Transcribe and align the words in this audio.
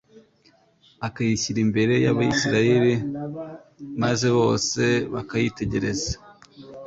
akayishyira 1.07 1.59
imbere 1.65 1.93
y'Abisirayeli 2.05 2.93
maze 4.03 4.27
bose 4.37 4.83
bakayitegereza. 5.13 6.13